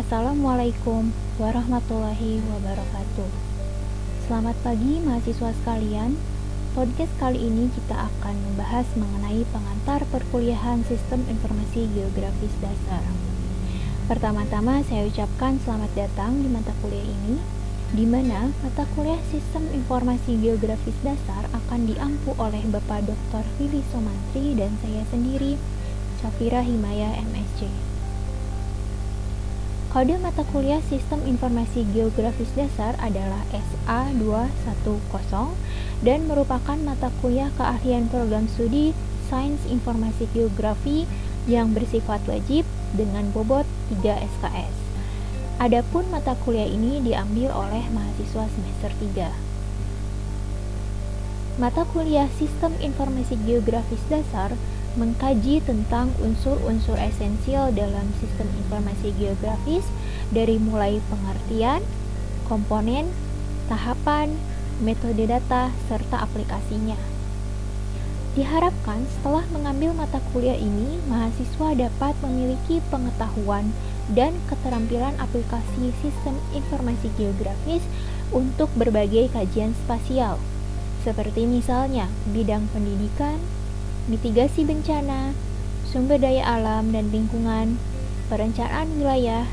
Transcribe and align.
Assalamualaikum 0.00 1.12
warahmatullahi 1.36 2.40
wabarakatuh. 2.40 3.28
Selamat 4.24 4.56
pagi 4.64 4.96
mahasiswa 4.96 5.52
sekalian. 5.60 6.16
Podcast 6.72 7.12
kali 7.20 7.36
ini 7.36 7.68
kita 7.68 8.08
akan 8.08 8.32
membahas 8.48 8.88
mengenai 8.96 9.44
pengantar 9.52 10.08
perkuliahan 10.08 10.88
Sistem 10.88 11.28
Informasi 11.28 11.84
Geografis 11.92 12.48
Dasar. 12.64 13.04
Pertama-tama 14.08 14.80
saya 14.88 15.04
ucapkan 15.04 15.60
selamat 15.68 15.92
datang 15.92 16.32
di 16.40 16.48
mata 16.48 16.72
kuliah 16.80 17.04
ini, 17.04 17.36
di 17.92 18.08
mana 18.08 18.56
mata 18.64 18.88
kuliah 18.96 19.20
Sistem 19.28 19.68
Informasi 19.68 20.40
Geografis 20.40 20.96
Dasar 21.04 21.44
akan 21.52 21.84
diampu 21.84 22.32
oleh 22.40 22.64
Bapak 22.72 23.04
Dr. 23.04 23.44
Fili 23.60 23.84
Somantri 23.92 24.56
dan 24.56 24.80
saya 24.80 25.04
sendiri, 25.12 25.60
Safira 26.24 26.64
Himaya 26.64 27.20
MSC. 27.20 27.99
Kode 29.90 30.14
mata 30.22 30.46
kuliah 30.54 30.78
Sistem 30.86 31.18
Informasi 31.26 31.82
Geografis 31.90 32.46
Dasar 32.54 32.94
adalah 33.02 33.42
SA210 33.50 35.50
dan 36.06 36.30
merupakan 36.30 36.78
mata 36.78 37.10
kuliah 37.18 37.50
keahlian 37.58 38.06
program 38.06 38.46
studi 38.46 38.94
Sains 39.26 39.58
Informasi 39.66 40.30
Geografi 40.30 41.10
yang 41.50 41.74
bersifat 41.74 42.22
wajib 42.30 42.62
dengan 42.94 43.34
bobot 43.34 43.66
3 43.90 44.30
SKS. 44.30 44.76
Adapun 45.58 46.06
mata 46.14 46.38
kuliah 46.38 46.70
ini 46.70 47.02
diambil 47.02 47.50
oleh 47.50 47.82
mahasiswa 47.90 48.46
semester 48.46 48.94
3. 48.94 51.58
Mata 51.58 51.82
kuliah 51.90 52.30
Sistem 52.38 52.78
Informasi 52.78 53.34
Geografis 53.42 54.06
Dasar 54.06 54.54
mengkaji 54.98 55.62
tentang 55.62 56.10
unsur-unsur 56.18 56.98
esensial 56.98 57.70
dalam 57.70 58.10
sistem 58.18 58.50
informasi 58.58 59.14
geografis 59.14 59.86
dari 60.34 60.58
mulai 60.58 60.98
pengertian, 61.06 61.82
komponen, 62.50 63.06
tahapan, 63.70 64.34
metode 64.82 65.30
data, 65.30 65.70
serta 65.86 66.26
aplikasinya. 66.26 66.98
Diharapkan 68.34 69.06
setelah 69.10 69.42
mengambil 69.50 69.90
mata 69.90 70.22
kuliah 70.30 70.54
ini, 70.54 71.02
mahasiswa 71.10 71.74
dapat 71.74 72.14
memiliki 72.22 72.78
pengetahuan 72.90 73.74
dan 74.14 74.34
keterampilan 74.46 75.14
aplikasi 75.18 75.90
sistem 75.98 76.38
informasi 76.54 77.10
geografis 77.18 77.82
untuk 78.30 78.70
berbagai 78.78 79.34
kajian 79.34 79.74
spasial, 79.82 80.38
seperti 81.02 81.46
misalnya 81.46 82.06
bidang 82.30 82.70
pendidikan, 82.70 83.38
mitigasi 84.10 84.66
bencana, 84.66 85.30
sumber 85.86 86.18
daya 86.18 86.42
alam 86.42 86.90
dan 86.90 87.14
lingkungan, 87.14 87.78
perencanaan 88.26 88.90
wilayah, 88.98 89.46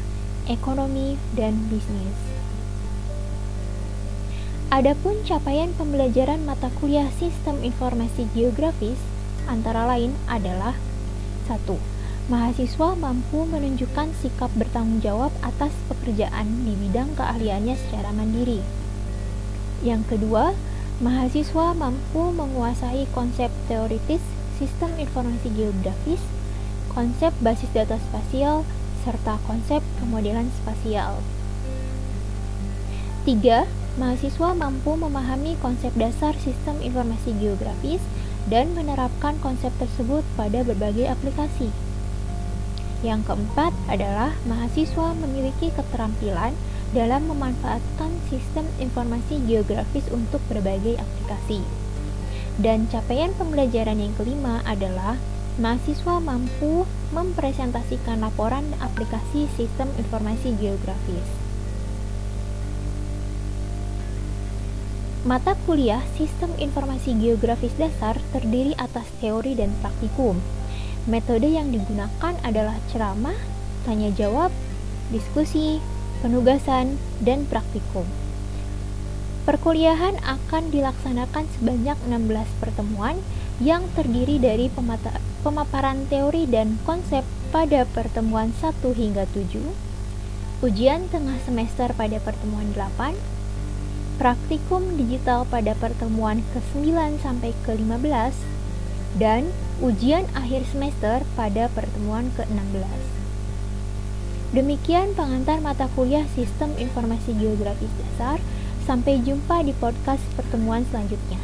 ekonomi, 0.50 1.22
dan 1.38 1.69
bisnis. 1.69 2.17
Adapun 4.73 5.22
capaian 5.23 5.69
pembelajaran 5.78 6.41
mata 6.44 6.73
kuliah 6.81 7.08
Sistem 7.22 7.61
Informasi 7.61 8.28
Geografis 8.33 9.00
antara 9.47 9.88
lain 9.88 10.11
adalah 10.28 10.75
1. 11.47 11.63
Mahasiswa 12.28 13.00
mampu 13.00 13.47
menunjukkan 13.47 14.11
sikap 14.19 14.52
bertanggung 14.59 15.00
jawab 15.00 15.31
atas 15.39 15.72
pekerjaan 15.88 16.67
di 16.67 16.75
bidang 16.75 17.16
keahliannya 17.16 17.80
secara 17.80 18.11
mandiri. 18.11 18.59
Yang 19.80 20.11
kedua, 20.11 20.52
mahasiswa 21.00 21.72
mampu 21.72 22.35
menguasai 22.35 23.08
konsep 23.16 23.47
teoritis 23.72 24.19
sistem 24.58 24.91
informasi 24.97 25.53
geografis, 25.53 26.22
konsep 26.91 27.31
basis 27.41 27.69
data 27.72 28.02
spasial, 28.09 28.66
serta 29.05 29.38
konsep 29.45 29.86
pemodelan 30.02 30.50
spasial. 30.61 31.22
3. 33.23 33.69
Mahasiswa 33.97 34.53
mampu 34.53 34.94
memahami 34.94 35.57
konsep 35.57 35.90
dasar 35.97 36.38
sistem 36.38 36.78
informasi 36.85 37.34
geografis 37.41 38.01
dan 38.45 38.72
menerapkan 38.78 39.35
konsep 39.41 39.73
tersebut 39.81 40.22
pada 40.38 40.62
berbagai 40.62 41.09
aplikasi. 41.09 41.74
Yang 43.06 43.29
keempat 43.29 43.74
adalah 43.89 44.34
mahasiswa 44.50 45.13
memiliki 45.18 45.69
keterampilan 45.74 46.53
dalam 46.95 47.29
memanfaatkan 47.29 48.09
sistem 48.31 48.66
informasi 48.79 49.44
geografis 49.45 50.07
untuk 50.09 50.39
berbagai 50.50 50.97
aplikasi. 50.97 51.87
Dan 52.57 52.90
capaian 52.90 53.29
pembelajaran 53.38 54.01
yang 54.01 54.18
kelima 54.18 54.66
adalah 54.66 55.13
mahasiswa 55.62 56.18
mampu 56.18 56.90
mempresentasikan 57.13 58.22
laporan 58.22 58.66
aplikasi 58.81 59.45
sistem 59.53 59.90
informasi 60.01 60.57
geografis. 60.57 61.28
Mata 65.28 65.59
kuliah 65.68 66.00
Sistem 66.16 66.56
Informasi 66.56 67.12
Geografis 67.19 67.75
Dasar 67.75 68.16
terdiri 68.31 68.72
atas 68.79 69.06
teori 69.19 69.59
dan 69.59 69.75
praktikum. 69.84 70.39
Metode 71.03 71.51
yang 71.51 71.68
digunakan 71.68 72.34
adalah 72.47 72.79
ceramah, 72.88 73.35
tanya 73.84 74.07
jawab, 74.16 74.56
diskusi, 75.12 75.84
penugasan, 76.24 76.95
dan 77.19 77.44
praktikum. 77.51 78.07
Perkuliahan 79.47 80.19
akan 80.28 80.75
dilaksanakan 80.75 81.47
sebanyak 81.56 81.96
16 82.03 82.59
pertemuan 82.59 83.16
yang 83.63 83.88
terdiri 83.96 84.44
dari 84.44 84.68
pemaparan 85.40 86.03
teori 86.12 86.44
dan 86.52 86.75
konsep 86.84 87.24
pada 87.56 87.88
pertemuan 87.96 88.52
1 88.59 88.75
hingga 88.91 89.24
7, 89.31 89.72
ujian 90.68 91.07
tengah 91.07 91.40
semester 91.47 91.96
pada 91.96 92.19
pertemuan 92.19 92.75
8, 92.75 93.16
praktikum 94.19 95.00
digital 95.00 95.47
pada 95.47 95.72
pertemuan 95.80 96.44
ke-9 96.52 97.16
sampai 97.24 97.56
ke-15, 97.63 98.36
dan 99.16 99.47
ujian 99.80 100.28
akhir 100.36 100.68
semester 100.68 101.24
pada 101.40 101.72
pertemuan 101.72 102.36
ke-16. 102.36 103.00
Demikian 104.52 105.16
pengantar 105.16 105.63
mata 105.63 105.88
kuliah 105.96 106.28
Sistem 106.36 106.75
Informasi 106.75 107.31
Geografis 107.40 107.96
Dasar 107.96 108.44
Sampai 108.88 109.20
jumpa 109.20 109.68
di 109.68 109.75
podcast 109.75 110.24
pertemuan 110.40 110.88
selanjutnya. 110.88 111.44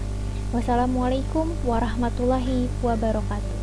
Wassalamualaikum 0.55 1.51
warahmatullahi 1.67 2.71
wabarakatuh. 2.79 3.62